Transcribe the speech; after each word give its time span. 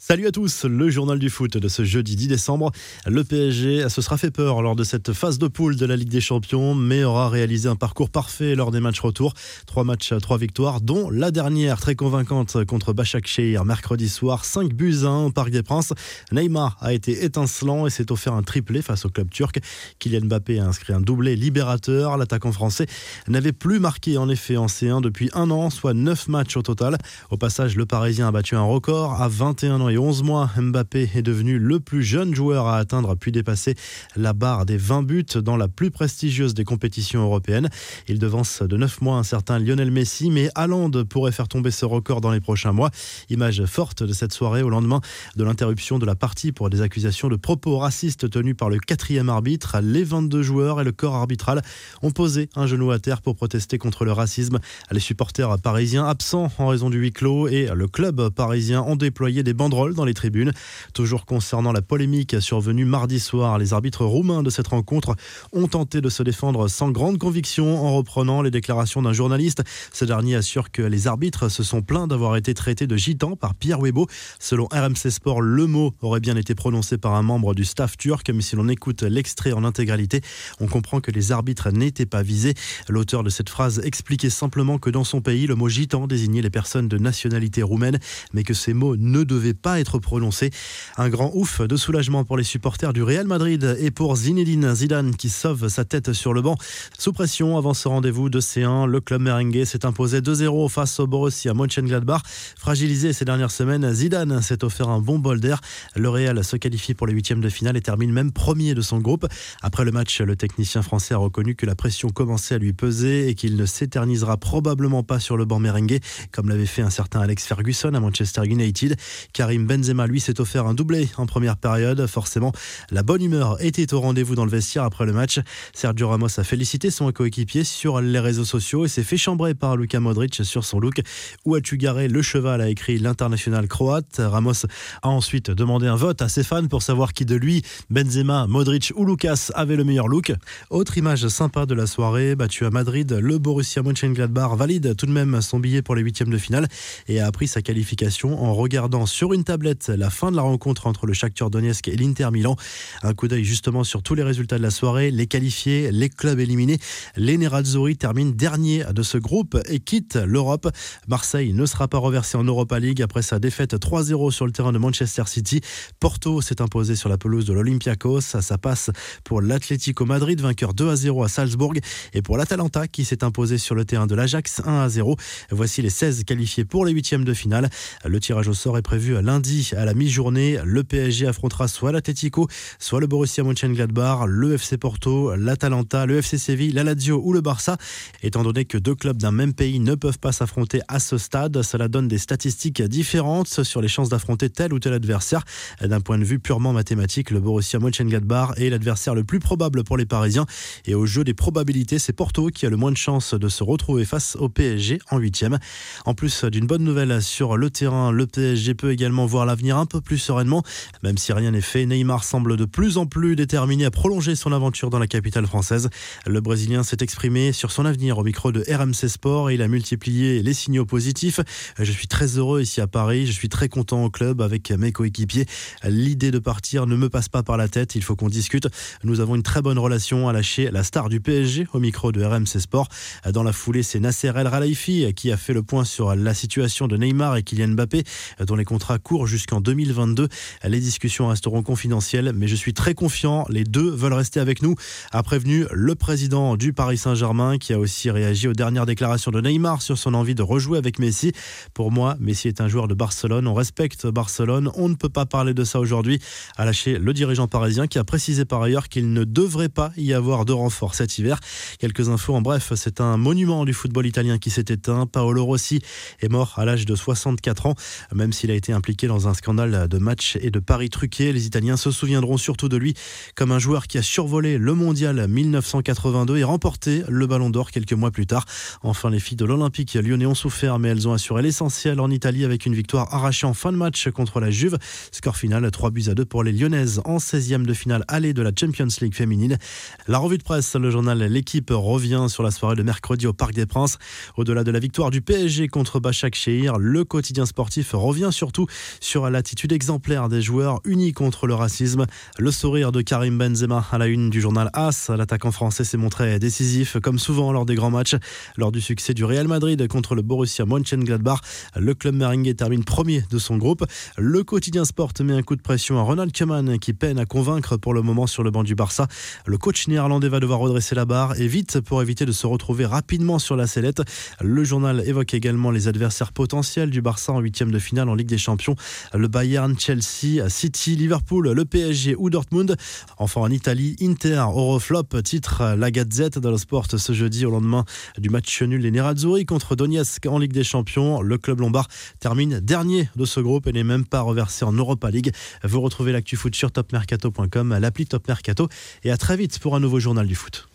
Salut 0.00 0.28
à 0.28 0.30
tous, 0.30 0.64
le 0.64 0.90
journal 0.90 1.18
du 1.18 1.28
foot 1.28 1.56
de 1.56 1.66
ce 1.66 1.82
jeudi 1.84 2.14
10 2.14 2.28
décembre. 2.28 2.70
Le 3.04 3.24
PSG 3.24 3.88
se 3.88 4.00
sera 4.00 4.16
fait 4.16 4.30
peur 4.30 4.62
lors 4.62 4.76
de 4.76 4.84
cette 4.84 5.12
phase 5.12 5.38
de 5.38 5.48
poule 5.48 5.74
de 5.74 5.84
la 5.84 5.96
Ligue 5.96 6.08
des 6.08 6.20
Champions, 6.20 6.76
mais 6.76 7.02
aura 7.02 7.28
réalisé 7.28 7.68
un 7.68 7.74
parcours 7.74 8.08
parfait 8.08 8.54
lors 8.54 8.70
des 8.70 8.78
matchs 8.78 9.00
retour. 9.00 9.34
Trois 9.66 9.82
matchs, 9.82 10.14
trois 10.22 10.38
victoires, 10.38 10.80
dont 10.80 11.10
la 11.10 11.32
dernière 11.32 11.80
très 11.80 11.96
convaincante 11.96 12.64
contre 12.64 12.92
Başakşehir 12.92 13.64
mercredi 13.64 14.08
soir, 14.08 14.44
5 14.44 14.72
buts 14.72 14.98
à 15.02 15.08
1 15.08 15.24
au 15.24 15.30
Parc 15.32 15.50
des 15.50 15.64
Princes. 15.64 15.92
Neymar 16.30 16.76
a 16.80 16.92
été 16.92 17.24
étincelant 17.24 17.88
et 17.88 17.90
s'est 17.90 18.12
offert 18.12 18.34
un 18.34 18.44
triplé 18.44 18.82
face 18.82 19.04
au 19.04 19.08
club 19.08 19.30
turc. 19.30 19.58
Kylian 19.98 20.26
Mbappé 20.26 20.60
a 20.60 20.66
inscrit 20.66 20.92
un 20.92 21.00
doublé 21.00 21.34
libérateur. 21.34 22.16
L'attaquant 22.16 22.52
français 22.52 22.86
n'avait 23.26 23.50
plus 23.50 23.80
marqué 23.80 24.16
en 24.16 24.28
effet 24.28 24.58
en 24.58 24.66
C1 24.66 25.02
depuis 25.02 25.28
un 25.34 25.50
an, 25.50 25.70
soit 25.70 25.92
9 25.92 26.28
matchs 26.28 26.56
au 26.56 26.62
total. 26.62 26.98
Au 27.30 27.36
passage, 27.36 27.74
le 27.74 27.84
Parisien 27.84 28.28
a 28.28 28.30
battu 28.30 28.54
un 28.54 28.62
record 28.62 29.20
à 29.20 29.26
21 29.26 29.80
ans 29.80 29.87
et 29.88 29.98
11 29.98 30.22
mois, 30.22 30.50
Mbappé 30.56 31.10
est 31.14 31.22
devenu 31.22 31.58
le 31.58 31.80
plus 31.80 32.02
jeune 32.02 32.34
joueur 32.34 32.66
à 32.66 32.78
atteindre 32.78 33.14
puis 33.14 33.32
dépasser 33.32 33.74
la 34.16 34.32
barre 34.32 34.66
des 34.66 34.76
20 34.76 35.02
buts 35.02 35.24
dans 35.36 35.56
la 35.56 35.68
plus 35.68 35.90
prestigieuse 35.90 36.54
des 36.54 36.64
compétitions 36.64 37.22
européennes. 37.22 37.68
Il 38.08 38.18
devance 38.18 38.62
de 38.62 38.76
9 38.76 39.00
mois 39.00 39.16
un 39.16 39.22
certain 39.22 39.58
Lionel 39.58 39.90
Messi, 39.90 40.30
mais 40.30 40.50
Haaland 40.54 40.90
pourrait 41.08 41.32
faire 41.32 41.48
tomber 41.48 41.70
ce 41.70 41.84
record 41.84 42.20
dans 42.20 42.30
les 42.30 42.40
prochains 42.40 42.72
mois. 42.72 42.90
Image 43.30 43.64
forte 43.66 44.02
de 44.02 44.12
cette 44.12 44.32
soirée 44.32 44.62
au 44.62 44.70
lendemain 44.70 45.00
de 45.36 45.44
l'interruption 45.44 45.98
de 45.98 46.06
la 46.06 46.14
partie 46.14 46.52
pour 46.52 46.70
des 46.70 46.80
accusations 46.80 47.28
de 47.28 47.36
propos 47.36 47.78
racistes 47.78 48.28
tenues 48.28 48.54
par 48.54 48.70
le 48.70 48.78
quatrième 48.78 49.28
arbitre. 49.28 49.78
Les 49.82 50.04
22 50.04 50.42
joueurs 50.42 50.80
et 50.80 50.84
le 50.84 50.92
corps 50.92 51.14
arbitral 51.14 51.62
ont 52.02 52.10
posé 52.10 52.50
un 52.56 52.66
genou 52.66 52.90
à 52.90 52.98
terre 52.98 53.22
pour 53.22 53.36
protester 53.36 53.78
contre 53.78 54.04
le 54.04 54.12
racisme. 54.12 54.58
Les 54.90 55.00
supporters 55.00 55.58
parisiens 55.58 56.06
absents 56.06 56.50
en 56.58 56.66
raison 56.66 56.90
du 56.90 56.98
huis 56.98 57.12
clos 57.12 57.48
et 57.48 57.68
le 57.74 57.86
club 57.86 58.30
parisien 58.30 58.82
ont 58.82 58.96
déployé 58.96 59.42
des 59.42 59.54
banderoles 59.54 59.77
dans 59.86 60.04
les 60.04 60.14
tribunes. 60.14 60.52
Toujours 60.92 61.24
concernant 61.24 61.72
la 61.72 61.82
polémique 61.82 62.40
survenue 62.40 62.84
mardi 62.84 63.20
soir, 63.20 63.58
les 63.58 63.72
arbitres 63.72 64.04
roumains 64.04 64.42
de 64.42 64.50
cette 64.50 64.68
rencontre 64.68 65.14
ont 65.52 65.68
tenté 65.68 66.00
de 66.00 66.08
se 66.08 66.22
défendre 66.22 66.68
sans 66.68 66.90
grande 66.90 67.18
conviction 67.18 67.84
en 67.86 67.96
reprenant 67.96 68.42
les 68.42 68.50
déclarations 68.50 69.02
d'un 69.02 69.12
journaliste. 69.12 69.62
Ce 69.92 70.04
dernier 70.04 70.34
assure 70.34 70.72
que 70.72 70.82
les 70.82 71.06
arbitres 71.06 71.48
se 71.48 71.62
sont 71.62 71.82
plaints 71.82 72.08
d'avoir 72.08 72.36
été 72.36 72.54
traités 72.54 72.86
de 72.86 72.96
gitans 72.96 73.36
par 73.36 73.54
Pierre 73.54 73.80
Webo. 73.80 74.08
Selon 74.40 74.66
RMC 74.72 75.10
Sport, 75.10 75.40
le 75.40 75.66
mot 75.66 75.94
aurait 76.02 76.20
bien 76.20 76.36
été 76.36 76.54
prononcé 76.54 76.98
par 76.98 77.14
un 77.14 77.22
membre 77.22 77.54
du 77.54 77.64
staff 77.64 77.96
turc, 77.96 78.28
mais 78.30 78.42
si 78.42 78.56
l'on 78.56 78.68
écoute 78.68 79.02
l'extrait 79.02 79.52
en 79.52 79.64
intégralité, 79.64 80.22
on 80.60 80.66
comprend 80.66 81.00
que 81.00 81.10
les 81.10 81.30
arbitres 81.30 81.70
n'étaient 81.70 82.06
pas 82.06 82.22
visés. 82.22 82.54
L'auteur 82.88 83.22
de 83.22 83.30
cette 83.30 83.48
phrase 83.48 83.80
expliquait 83.84 84.30
simplement 84.30 84.78
que 84.78 84.90
dans 84.90 85.04
son 85.04 85.20
pays, 85.20 85.46
le 85.46 85.54
mot 85.54 85.68
gitan 85.68 86.06
désignait 86.06 86.42
les 86.42 86.50
personnes 86.50 86.88
de 86.88 86.98
nationalité 86.98 87.62
roumaine, 87.62 87.98
mais 88.32 88.42
que 88.42 88.54
ces 88.54 88.72
mots 88.72 88.96
ne 88.96 89.22
devaient 89.24 89.54
pas 89.54 89.67
être 89.76 89.98
prononcé. 89.98 90.50
Un 90.96 91.08
grand 91.08 91.30
ouf 91.34 91.60
de 91.60 91.76
soulagement 91.76 92.24
pour 92.24 92.36
les 92.36 92.44
supporters 92.44 92.92
du 92.92 93.02
Real 93.02 93.26
Madrid 93.26 93.76
et 93.80 93.90
pour 93.90 94.16
Zinedine 94.16 94.74
Zidane 94.74 95.16
qui 95.16 95.28
sauve 95.28 95.68
sa 95.68 95.84
tête 95.84 96.12
sur 96.12 96.32
le 96.32 96.42
banc. 96.42 96.56
Sous 96.98 97.12
pression 97.12 97.56
avant 97.56 97.74
ce 97.74 97.88
rendez-vous 97.88 98.30
de 98.30 98.40
C1, 98.40 98.86
le 98.86 99.00
club 99.00 99.22
merengue 99.22 99.64
s'est 99.64 99.84
imposé 99.84 100.20
2-0 100.20 100.68
face 100.70 101.00
au 101.00 101.06
Borussia 101.06 101.54
Mönchengladbach. 101.54 102.22
Fragilisé 102.56 103.12
ces 103.12 103.24
dernières 103.24 103.50
semaines, 103.50 103.92
Zidane 103.92 104.40
s'est 104.42 104.64
offert 104.64 104.88
un 104.88 105.00
bon 105.00 105.18
bol 105.18 105.40
d'air. 105.40 105.60
Le 105.94 106.08
Real 106.08 106.42
se 106.44 106.56
qualifie 106.56 106.94
pour 106.94 107.06
les 107.06 107.12
huitièmes 107.12 107.40
de 107.40 107.48
finale 107.48 107.76
et 107.76 107.82
termine 107.82 108.12
même 108.12 108.32
premier 108.32 108.74
de 108.74 108.80
son 108.80 108.98
groupe. 108.98 109.26
Après 109.62 109.84
le 109.84 109.92
match, 109.92 110.20
le 110.20 110.36
technicien 110.36 110.82
français 110.82 111.14
a 111.14 111.18
reconnu 111.18 111.54
que 111.54 111.66
la 111.66 111.74
pression 111.74 112.10
commençait 112.10 112.54
à 112.54 112.58
lui 112.58 112.72
peser 112.72 113.28
et 113.28 113.34
qu'il 113.34 113.56
ne 113.56 113.66
s'éternisera 113.66 114.36
probablement 114.36 115.02
pas 115.02 115.20
sur 115.20 115.36
le 115.36 115.44
banc 115.44 115.58
merengue, 115.58 115.98
comme 116.32 116.48
l'avait 116.48 116.66
fait 116.66 116.82
un 116.82 116.90
certain 116.90 117.20
Alex 117.20 117.44
Ferguson 117.44 117.92
à 117.94 118.00
Manchester 118.00 118.42
United. 118.44 118.96
Karim 119.32 119.57
Benzema, 119.66 120.06
lui, 120.06 120.20
s'est 120.20 120.40
offert 120.40 120.66
un 120.66 120.74
doublé 120.74 121.08
en 121.16 121.26
première 121.26 121.56
période. 121.56 122.06
Forcément, 122.06 122.52
la 122.90 123.02
bonne 123.02 123.22
humeur 123.22 123.62
était 123.62 123.92
au 123.94 124.00
rendez-vous 124.00 124.34
dans 124.34 124.44
le 124.44 124.50
vestiaire 124.50 124.84
après 124.84 125.06
le 125.06 125.12
match. 125.12 125.40
Sergio 125.72 126.08
Ramos 126.08 126.38
a 126.38 126.44
félicité 126.44 126.90
son 126.90 127.10
coéquipier 127.12 127.64
sur 127.64 128.00
les 128.00 128.20
réseaux 128.20 128.44
sociaux 128.44 128.84
et 128.84 128.88
s'est 128.88 129.02
fait 129.02 129.16
chambrer 129.16 129.54
par 129.54 129.76
Luka 129.76 130.00
Modric 130.00 130.44
sur 130.44 130.64
son 130.64 130.80
look. 130.80 131.00
Où 131.44 131.54
as-tu 131.54 131.76
garé 131.76 132.08
le 132.08 132.22
cheval 132.22 132.60
a 132.60 132.68
écrit 132.68 132.98
l'international 132.98 133.68
croate. 133.68 134.16
Ramos 134.18 134.66
a 135.02 135.08
ensuite 135.08 135.50
demandé 135.50 135.86
un 135.86 135.96
vote 135.96 136.22
à 136.22 136.28
ses 136.28 136.42
fans 136.42 136.66
pour 136.66 136.82
savoir 136.82 137.12
qui 137.12 137.24
de 137.24 137.36
lui, 137.36 137.62
Benzema, 137.90 138.46
Modric 138.46 138.92
ou 138.96 139.04
Lucas 139.04 139.50
avait 139.54 139.76
le 139.76 139.84
meilleur 139.84 140.08
look. 140.08 140.32
Autre 140.70 140.98
image 140.98 141.28
sympa 141.28 141.66
de 141.66 141.74
la 141.74 141.86
soirée, 141.86 142.34
battu 142.34 142.64
à 142.64 142.70
Madrid, 142.70 143.12
le 143.20 143.38
Borussia 143.38 143.82
Mönchengladbach 143.82 144.56
valide 144.56 144.96
tout 144.96 145.06
de 145.06 145.12
même 145.12 145.40
son 145.42 145.58
billet 145.58 145.82
pour 145.82 145.94
les 145.94 146.02
huitièmes 146.02 146.30
de 146.30 146.38
finale 146.38 146.68
et 147.06 147.20
a 147.20 147.26
appris 147.26 147.48
sa 147.48 147.62
qualification 147.62 148.42
en 148.42 148.54
regardant 148.54 149.06
sur 149.06 149.32
une 149.32 149.44
tablette 149.48 149.88
la 149.88 150.10
fin 150.10 150.30
de 150.30 150.36
la 150.36 150.42
rencontre 150.42 150.86
entre 150.86 151.06
le 151.06 151.14
Shakhtar 151.14 151.48
Donetsk 151.48 151.88
et 151.88 151.96
l'Inter 151.96 152.28
Milan. 152.30 152.54
Un 153.02 153.14
coup 153.14 153.28
d'œil 153.28 153.44
justement 153.44 153.82
sur 153.82 154.02
tous 154.02 154.14
les 154.14 154.22
résultats 154.22 154.58
de 154.58 154.62
la 154.62 154.68
soirée, 154.68 155.10
les 155.10 155.26
qualifiés, 155.26 155.90
les 155.90 156.10
clubs 156.10 156.38
éliminés. 156.38 156.76
Les 157.16 157.38
Nerazzurri 157.38 157.96
termine 157.96 158.34
dernier 158.34 158.84
de 158.92 159.02
ce 159.02 159.16
groupe 159.16 159.56
et 159.66 159.80
quitte 159.80 160.16
l'Europe. 160.16 160.68
Marseille 161.06 161.54
ne 161.54 161.64
sera 161.64 161.88
pas 161.88 161.96
reversé 161.96 162.36
en 162.36 162.44
Europa 162.44 162.78
League 162.78 163.00
après 163.00 163.22
sa 163.22 163.38
défaite 163.38 163.72
3-0 163.72 164.30
sur 164.32 164.44
le 164.44 164.52
terrain 164.52 164.70
de 164.70 164.76
Manchester 164.76 165.22
City. 165.24 165.62
Porto 165.98 166.42
s'est 166.42 166.60
imposé 166.60 166.94
sur 166.94 167.08
la 167.08 167.16
pelouse 167.16 167.46
de 167.46 167.54
l'Olympiakos. 167.54 168.20
Ça 168.20 168.58
passe 168.58 168.90
pour 169.24 169.40
l'Atlético 169.40 170.04
Madrid, 170.04 170.38
vainqueur 170.42 170.74
2-0 170.74 171.24
à 171.24 171.28
Salzbourg, 171.28 171.72
et 172.12 172.20
pour 172.20 172.36
l'Atalanta 172.36 172.86
qui 172.86 173.06
s'est 173.06 173.24
imposé 173.24 173.56
sur 173.56 173.74
le 173.74 173.86
terrain 173.86 174.06
de 174.06 174.14
l'Ajax 174.14 174.60
1-0. 174.60 175.18
Voici 175.52 175.80
les 175.80 175.88
16 175.88 176.24
qualifiés 176.24 176.66
pour 176.66 176.84
les 176.84 176.92
huitièmes 176.92 177.24
de 177.24 177.32
finale. 177.32 177.70
Le 178.04 178.20
tirage 178.20 178.48
au 178.48 178.54
sort 178.54 178.76
est 178.76 178.82
prévu 178.82 179.18
lundi 179.22 179.37
lundi 179.38 179.70
à 179.76 179.84
la 179.84 179.94
mi-journée. 179.94 180.58
Le 180.64 180.82
PSG 180.82 181.28
affrontera 181.28 181.68
soit 181.68 181.92
l'Atletico, 181.92 182.48
soit 182.80 182.98
le 182.98 183.06
Borussia 183.06 183.44
Mönchengladbach, 183.44 184.26
le 184.26 184.54
FC 184.54 184.78
Porto, 184.78 185.36
l'Atalanta, 185.36 186.06
le 186.06 186.18
FC 186.18 186.38
Séville, 186.38 186.72
la 186.72 186.82
Lazio 186.82 187.20
ou 187.22 187.32
le 187.32 187.40
Barça. 187.40 187.76
Étant 188.24 188.42
donné 188.42 188.64
que 188.64 188.76
deux 188.76 188.96
clubs 188.96 189.16
d'un 189.16 189.30
même 189.30 189.52
pays 189.52 189.78
ne 189.78 189.94
peuvent 189.94 190.18
pas 190.18 190.32
s'affronter 190.32 190.80
à 190.88 190.98
ce 190.98 191.18
stade, 191.18 191.62
cela 191.62 191.86
donne 191.86 192.08
des 192.08 192.18
statistiques 192.18 192.82
différentes 192.82 193.62
sur 193.62 193.80
les 193.80 193.86
chances 193.86 194.08
d'affronter 194.08 194.50
tel 194.50 194.72
ou 194.72 194.80
tel 194.80 194.92
adversaire. 194.92 195.44
D'un 195.80 196.00
point 196.00 196.18
de 196.18 196.24
vue 196.24 196.40
purement 196.40 196.72
mathématique, 196.72 197.30
le 197.30 197.38
Borussia 197.38 197.78
Mönchengladbach 197.78 198.54
est 198.56 198.70
l'adversaire 198.70 199.14
le 199.14 199.22
plus 199.22 199.38
probable 199.38 199.84
pour 199.84 199.96
les 199.96 200.06
Parisiens. 200.06 200.46
Et 200.84 200.96
au 200.96 201.06
jeu 201.06 201.22
des 201.22 201.34
probabilités, 201.34 202.00
c'est 202.00 202.12
Porto 202.12 202.48
qui 202.48 202.66
a 202.66 202.70
le 202.70 202.76
moins 202.76 202.90
de 202.90 202.96
chances 202.96 203.34
de 203.34 203.48
se 203.48 203.62
retrouver 203.62 204.04
face 204.04 204.34
au 204.34 204.48
PSG 204.48 204.98
en 205.12 205.18
huitième. 205.18 205.58
En 206.06 206.14
plus 206.14 206.44
d'une 206.44 206.66
bonne 206.66 206.82
nouvelle 206.82 207.22
sur 207.22 207.56
le 207.56 207.70
terrain, 207.70 208.10
le 208.10 208.26
PSG 208.26 208.74
peut 208.74 208.90
également 208.90 209.27
voir 209.28 209.46
l'avenir 209.46 209.76
un 209.76 209.86
peu 209.86 210.00
plus 210.00 210.18
sereinement. 210.18 210.62
Même 211.02 211.18
si 211.18 211.32
rien 211.32 211.52
n'est 211.52 211.60
fait, 211.60 211.86
Neymar 211.86 212.24
semble 212.24 212.56
de 212.56 212.64
plus 212.64 212.98
en 212.98 213.06
plus 213.06 213.36
déterminé 213.36 213.84
à 213.84 213.90
prolonger 213.90 214.34
son 214.34 214.52
aventure 214.52 214.90
dans 214.90 214.98
la 214.98 215.06
capitale 215.06 215.46
française. 215.46 215.90
Le 216.26 216.40
Brésilien 216.40 216.82
s'est 216.82 216.96
exprimé 217.00 217.52
sur 217.52 217.70
son 217.70 217.84
avenir 217.84 218.18
au 218.18 218.24
micro 218.24 218.50
de 218.50 218.64
RMC 218.68 219.08
Sport 219.08 219.50
et 219.50 219.54
il 219.54 219.62
a 219.62 219.68
multiplié 219.68 220.42
les 220.42 220.54
signaux 220.54 220.86
positifs. 220.86 221.40
Je 221.78 221.92
suis 221.92 222.08
très 222.08 222.38
heureux 222.38 222.62
ici 222.62 222.80
à 222.80 222.86
Paris, 222.86 223.26
je 223.26 223.32
suis 223.32 223.48
très 223.48 223.68
content 223.68 224.04
au 224.04 224.10
club 224.10 224.40
avec 224.40 224.70
mes 224.70 224.92
coéquipiers. 224.92 225.46
L'idée 225.84 226.30
de 226.30 226.38
partir 226.38 226.86
ne 226.86 226.96
me 226.96 227.08
passe 227.08 227.28
pas 227.28 227.42
par 227.42 227.56
la 227.56 227.68
tête, 227.68 227.94
il 227.94 228.02
faut 228.02 228.16
qu'on 228.16 228.28
discute. 228.28 228.68
Nous 229.04 229.20
avons 229.20 229.34
une 229.34 229.42
très 229.42 229.62
bonne 229.62 229.78
relation 229.78 230.28
à 230.28 230.32
lâcher 230.32 230.70
la 230.70 230.82
star 230.82 231.08
du 231.08 231.20
PSG 231.20 231.66
au 231.72 231.78
micro 231.78 232.12
de 232.12 232.24
RMC 232.24 232.60
Sport. 232.60 232.88
Dans 233.30 233.42
la 233.42 233.52
foulée, 233.52 233.82
c'est 233.82 234.00
Nasser 234.00 234.32
El 234.34 234.50
Khelaifi 234.50 235.12
qui 235.14 235.30
a 235.30 235.36
fait 235.36 235.52
le 235.52 235.62
point 235.62 235.84
sur 235.84 236.14
la 236.14 236.34
situation 236.34 236.88
de 236.88 236.96
Neymar 236.96 237.36
et 237.36 237.42
Kylian 237.42 237.68
Mbappé 237.68 238.04
dont 238.46 238.56
les 238.56 238.64
contrats 238.64 238.98
courent 239.08 239.26
jusqu'en 239.26 239.62
2022. 239.62 240.28
Les 240.64 240.80
discussions 240.80 241.28
resteront 241.28 241.62
confidentielles, 241.62 242.32
mais 242.34 242.46
je 242.46 242.54
suis 242.54 242.74
très 242.74 242.92
confiant. 242.92 243.46
Les 243.48 243.64
deux 243.64 243.88
veulent 243.88 244.12
rester 244.12 244.38
avec 244.38 244.60
nous, 244.60 244.74
a 245.12 245.22
prévenu 245.22 245.64
le 245.72 245.94
président 245.94 246.58
du 246.58 246.74
Paris 246.74 246.98
Saint-Germain, 246.98 247.56
qui 247.56 247.72
a 247.72 247.78
aussi 247.78 248.10
réagi 248.10 248.48
aux 248.48 248.52
dernières 248.52 248.84
déclarations 248.84 249.30
de 249.30 249.40
Neymar 249.40 249.80
sur 249.80 249.96
son 249.96 250.12
envie 250.12 250.34
de 250.34 250.42
rejouer 250.42 250.76
avec 250.76 250.98
Messi. 250.98 251.32
Pour 251.72 251.90
moi, 251.90 252.16
Messi 252.20 252.48
est 252.48 252.60
un 252.60 252.68
joueur 252.68 252.86
de 252.86 252.92
Barcelone. 252.92 253.46
On 253.48 253.54
respecte 253.54 254.06
Barcelone. 254.06 254.70
On 254.74 254.90
ne 254.90 254.94
peut 254.94 255.08
pas 255.08 255.24
parler 255.24 255.54
de 255.54 255.64
ça 255.64 255.80
aujourd'hui, 255.80 256.20
a 256.58 256.66
lâché 256.66 256.98
le 256.98 257.14
dirigeant 257.14 257.48
parisien, 257.48 257.86
qui 257.86 257.98
a 257.98 258.04
précisé 258.04 258.44
par 258.44 258.60
ailleurs 258.60 258.90
qu'il 258.90 259.14
ne 259.14 259.24
devrait 259.24 259.70
pas 259.70 259.90
y 259.96 260.12
avoir 260.12 260.44
de 260.44 260.52
renfort 260.52 260.94
cet 260.94 261.16
hiver. 261.16 261.40
Quelques 261.78 262.10
infos 262.10 262.34
en 262.34 262.42
bref, 262.42 262.74
c'est 262.76 263.00
un 263.00 263.16
monument 263.16 263.64
du 263.64 263.72
football 263.72 264.06
italien 264.06 264.36
qui 264.36 264.50
s'est 264.50 264.66
éteint. 264.68 265.06
Paolo 265.06 265.46
Rossi 265.46 265.80
est 266.20 266.28
mort 266.28 266.52
à 266.58 266.66
l'âge 266.66 266.84
de 266.84 266.94
64 266.94 267.64
ans, 267.64 267.74
même 268.14 268.34
s'il 268.34 268.50
a 268.50 268.54
été 268.54 268.74
impliqué 268.74 268.97
dans 269.06 269.28
un 269.28 269.34
scandale 269.34 269.88
de 269.88 269.98
matchs 269.98 270.36
et 270.40 270.50
de 270.50 270.58
paris 270.58 270.90
truqués. 270.90 271.32
Les 271.32 271.46
Italiens 271.46 271.76
se 271.76 271.90
souviendront 271.90 272.36
surtout 272.36 272.68
de 272.68 272.76
lui 272.76 272.94
comme 273.36 273.52
un 273.52 273.58
joueur 273.58 273.86
qui 273.86 273.98
a 273.98 274.02
survolé 274.02 274.58
le 274.58 274.74
mondial 274.74 275.28
1982 275.28 276.38
et 276.38 276.44
remporté 276.44 277.02
le 277.08 277.26
ballon 277.26 277.50
d'or 277.50 277.70
quelques 277.70 277.92
mois 277.92 278.10
plus 278.10 278.26
tard. 278.26 278.44
Enfin, 278.82 279.10
les 279.10 279.20
filles 279.20 279.36
de 279.36 279.44
l'Olympique 279.44 279.94
lyonnais 279.94 280.26
ont 280.26 280.34
souffert, 280.34 280.78
mais 280.78 280.88
elles 280.88 281.06
ont 281.06 281.12
assuré 281.12 281.42
l'essentiel 281.42 282.00
en 282.00 282.10
Italie 282.10 282.44
avec 282.44 282.66
une 282.66 282.74
victoire 282.74 283.14
arrachée 283.14 283.46
en 283.46 283.54
fin 283.54 283.72
de 283.72 283.76
match 283.76 284.08
contre 284.10 284.40
la 284.40 284.50
Juve. 284.50 284.78
Score 285.12 285.36
final 285.36 285.70
3 285.70 285.90
buts 285.90 286.04
à 286.08 286.14
2 286.14 286.24
pour 286.24 286.42
les 286.42 286.52
Lyonnaises 286.52 287.00
en 287.04 287.18
16e 287.18 287.64
de 287.64 287.74
finale 287.74 288.04
aller 288.08 288.32
de 288.32 288.42
la 288.42 288.50
Champions 288.58 288.88
League 289.00 289.14
féminine. 289.14 289.58
La 290.06 290.18
revue 290.18 290.38
de 290.38 290.42
presse, 290.42 290.74
le 290.74 290.90
journal 290.90 291.18
L'équipe 291.18 291.70
revient 291.70 292.26
sur 292.28 292.42
la 292.42 292.50
soirée 292.50 292.76
de 292.76 292.82
mercredi 292.82 293.26
au 293.26 293.32
Parc 293.32 293.54
des 293.54 293.66
Princes. 293.66 293.98
Au-delà 294.36 294.64
de 294.64 294.70
la 294.70 294.78
victoire 294.78 295.10
du 295.10 295.20
PSG 295.20 295.68
contre 295.68 296.00
Bachak 296.00 296.34
Shehir, 296.34 296.78
le 296.78 297.04
quotidien 297.04 297.46
sportif 297.46 297.90
revient 297.92 298.30
surtout 298.30 298.66
sur 299.00 299.28
l'attitude 299.30 299.72
exemplaire 299.72 300.28
des 300.28 300.42
joueurs 300.42 300.80
unis 300.84 301.12
contre 301.12 301.46
le 301.46 301.54
racisme. 301.54 302.06
Le 302.38 302.50
sourire 302.50 302.92
de 302.92 303.02
Karim 303.02 303.38
Benzema 303.38 303.84
à 303.90 303.98
la 303.98 304.06
une 304.06 304.30
du 304.30 304.40
journal 304.40 304.70
AS. 304.72 305.10
L'attaquant 305.16 305.52
français 305.52 305.84
s'est 305.84 305.96
montré 305.96 306.38
décisif 306.38 306.98
comme 307.00 307.18
souvent 307.18 307.52
lors 307.52 307.66
des 307.66 307.74
grands 307.74 307.90
matchs. 307.90 308.16
Lors 308.56 308.72
du 308.72 308.80
succès 308.80 309.14
du 309.14 309.24
Real 309.24 309.48
Madrid 309.48 309.86
contre 309.88 310.14
le 310.14 310.22
Borussia 310.22 310.64
Mönchengladbach, 310.64 311.40
le 311.76 311.94
club 311.94 312.14
merengue 312.14 312.54
termine 312.56 312.84
premier 312.84 313.24
de 313.30 313.38
son 313.38 313.56
groupe. 313.56 313.84
Le 314.16 314.42
quotidien 314.44 314.84
sport 314.84 315.12
met 315.20 315.32
un 315.32 315.42
coup 315.42 315.56
de 315.56 315.62
pression 315.62 315.98
à 315.98 316.02
Ronald 316.02 316.36
Koeman 316.36 316.78
qui 316.78 316.92
peine 316.92 317.18
à 317.18 317.24
convaincre 317.24 317.76
pour 317.76 317.94
le 317.94 318.02
moment 318.02 318.26
sur 318.26 318.42
le 318.42 318.50
banc 318.50 318.62
du 318.62 318.74
Barça. 318.74 319.08
Le 319.46 319.58
coach 319.58 319.88
néerlandais 319.88 320.28
va 320.28 320.40
devoir 320.40 320.60
redresser 320.60 320.94
la 320.94 321.04
barre 321.04 321.40
et 321.40 321.48
vite 321.48 321.80
pour 321.80 322.02
éviter 322.02 322.26
de 322.26 322.32
se 322.32 322.46
retrouver 322.46 322.86
rapidement 322.86 323.38
sur 323.38 323.56
la 323.56 323.66
sellette. 323.66 324.02
Le 324.40 324.64
journal 324.64 325.02
évoque 325.06 325.34
également 325.34 325.70
les 325.70 325.88
adversaires 325.88 326.32
potentiels 326.32 326.90
du 326.90 327.02
Barça 327.02 327.32
en 327.32 327.40
huitième 327.40 327.70
de 327.70 327.78
finale 327.78 328.08
en 328.08 328.14
Ligue 328.14 328.28
des 328.28 328.38
Champions. 328.38 328.76
Le 329.14 329.28
Bayern, 329.28 329.78
Chelsea, 329.78 330.48
City, 330.48 330.96
Liverpool, 330.96 331.50
le 331.52 331.64
PSG 331.64 332.14
ou 332.16 332.30
Dortmund. 332.30 332.76
Enfin 333.18 333.40
en 333.40 333.50
Italie, 333.50 333.96
Inter, 334.00 334.44
Euroflop, 334.48 335.22
titre 335.22 335.74
la 335.76 335.90
Gazette 335.90 336.38
de 336.38 336.48
la 336.48 336.58
Sport 336.58 336.86
ce 336.96 337.12
jeudi 337.12 337.46
au 337.46 337.50
lendemain 337.50 337.84
du 338.18 338.30
match 338.30 338.62
nul 338.62 338.82
des 338.82 338.90
Nerazzurri 338.90 339.44
contre 339.44 339.76
Donetsk 339.76 340.26
en 340.26 340.38
Ligue 340.38 340.52
des 340.52 340.64
Champions. 340.64 341.20
Le 341.20 341.38
club 341.38 341.60
lombard 341.60 341.88
termine 342.20 342.60
dernier 342.60 343.08
de 343.16 343.24
ce 343.24 343.40
groupe 343.40 343.66
et 343.66 343.72
n'est 343.72 343.84
même 343.84 344.04
pas 344.04 344.20
reversé 344.20 344.64
en 344.64 344.72
Europa 344.72 345.10
League. 345.10 345.32
Vous 345.64 345.80
retrouvez 345.80 346.12
l'actu 346.12 346.36
foot 346.36 346.54
sur 346.54 346.72
topmercato.com, 346.72 347.78
l'appli 347.80 348.06
Top 348.06 348.26
Mercato 348.28 348.68
et 349.04 349.10
à 349.10 349.16
très 349.16 349.36
vite 349.36 349.58
pour 349.58 349.76
un 349.76 349.80
nouveau 349.80 350.00
journal 350.00 350.26
du 350.26 350.34
foot. 350.34 350.66